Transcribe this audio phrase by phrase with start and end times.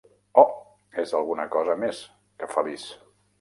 [0.43, 0.45] Oh,
[1.03, 2.01] és alguna cosa més
[2.41, 2.89] que feliç.